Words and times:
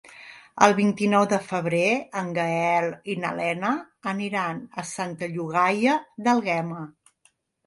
El 0.67 0.71
vint-i-nou 0.77 1.25
de 1.33 1.37
febrer 1.49 1.89
en 2.21 2.31
Gaël 2.37 2.87
i 3.15 3.17
na 3.25 3.35
Lena 3.41 3.75
aniran 4.13 4.63
a 4.85 4.87
Santa 4.95 5.31
Llogaia 5.37 6.01
d'Àlguema. 6.29 6.83